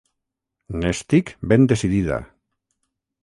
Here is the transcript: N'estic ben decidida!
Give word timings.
N'estic 0.77 1.29
ben 1.53 1.69
decidida! 1.73 2.19